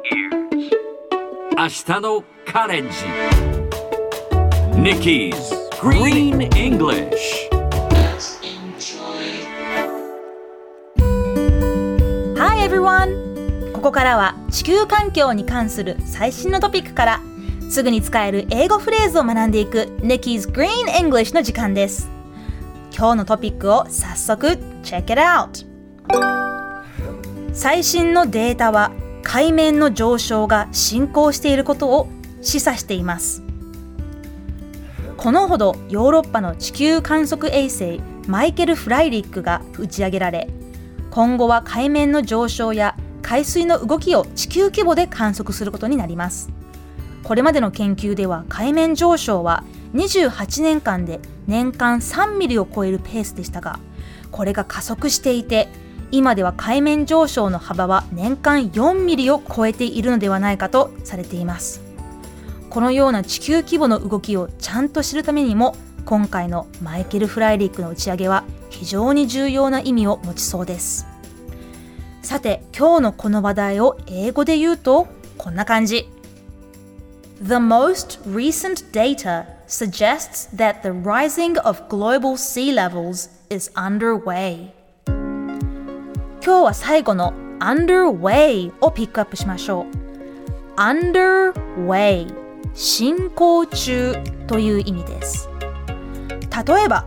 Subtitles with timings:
[0.00, 2.90] 明日のカレンジ
[4.76, 5.34] Nikki's
[5.80, 7.50] Green English
[12.36, 13.72] Hi everyone!
[13.72, 17.20] ここからは地球環境に関する最新のトピックから
[17.68, 22.08] すぐに使える英語フレーズを学んでいく Nikki's Green English の時間です
[22.96, 25.66] 今日のトピックを早速 Check it out!
[27.52, 32.08] 最新のデータは海面の上昇が進行していることを
[32.40, 33.42] 示唆しています。
[35.16, 40.48] このほどヨーロッパの地球観測衛星マイケル・フライリックが打ち上げられ
[41.10, 46.50] 今後は海面の上昇や海水の動きを地球規模で観測することになります。
[47.24, 53.80] これまでの研究では海面上昇は28年間で年間3ミリを超えるペースでしたが
[54.30, 55.68] これが加速していて
[56.10, 61.82] 今では海面上昇の幅は年間4ミリを超えているのではないかとされています。
[62.70, 71.06] このような地球規模の動きをちゃんと知るためにも今回のマイケル・フライリックの打ち上げは非常に重要な意味を持ちそうです。
[72.22, 76.08] さて今日のこの話題を英語で言うとこんな感じ。
[77.42, 84.77] The most recent data suggests that the rising of global sea levels is underway.
[86.48, 92.34] 今日は最後の underway をピックアップしましょう underway
[92.72, 94.14] 進行中
[94.46, 95.50] という意味です
[96.66, 97.06] 例えば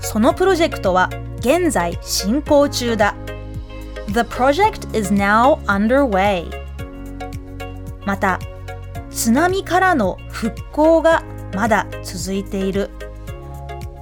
[0.00, 1.08] そのプロジェクトは
[1.38, 3.14] 現在進行中だ
[4.08, 6.50] The project is now underway
[8.04, 8.40] また
[9.08, 11.22] 津波からの復興が
[11.54, 12.90] まだ続いている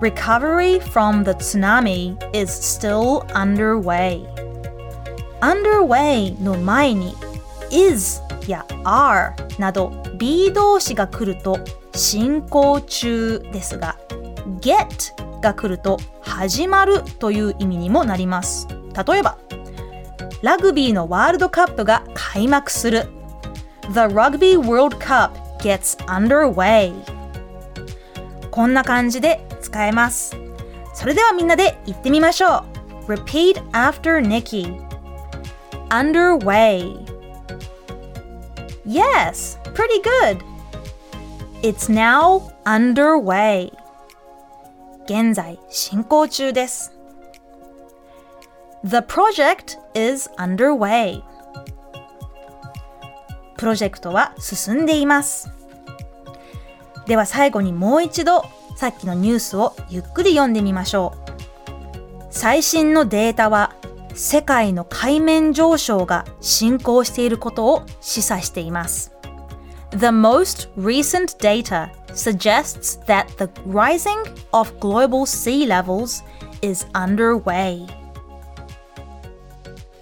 [0.00, 4.29] Recovery from the tsunami is still underway
[5.40, 7.14] underway の前に
[7.70, 11.58] is や are など be 動詞が来ると
[11.94, 13.98] 進行中ですが
[14.60, 18.68] get が来ると始まるという意味にもなります。
[19.06, 19.38] 例えば
[20.42, 23.08] ラグビーのワールドカップが開幕する。
[23.92, 26.92] The Rugby World Cup gets underway.
[28.50, 30.36] こんな感じで使えます。
[30.94, 32.64] それではみんなで言ってみましょ
[33.06, 33.12] う。
[33.12, 34.89] Repeat after Nikki.
[35.90, 36.96] Underway
[38.86, 40.42] Yes, pretty good
[41.62, 43.72] It's now underway
[45.06, 47.00] 現在進行中です
[48.82, 51.22] The project is underway.
[53.58, 55.50] プロジェクトは進んでいます。
[57.06, 58.44] では最後にもう一度
[58.76, 61.30] さっきのニュースをゆっくり読んでみましょう。
[62.30, 63.74] 最新のデータは
[64.14, 69.12] 世界の海面上昇が進行していることを示唆しています。
[69.92, 74.18] The most recent data suggests that the rising
[74.52, 76.24] of global sea levels
[76.62, 77.86] is underway.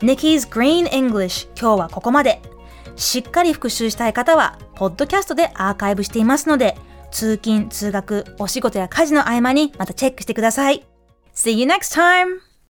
[0.00, 2.40] Nikki's Green English 今日はここまで。
[2.96, 6.76] しっかり復習したい方は、ポッドキャストでアーカイブしていますので、
[7.10, 10.84] 通勤、通学、お仕事や家事の合間にまたチェックしてください。
[11.34, 12.45] See you next time!